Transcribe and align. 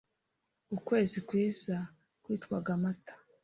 Ukwezi 0.75 1.17
kwiza 1.27 1.75
kwitwaga 2.23 2.71
Mata 2.81 3.13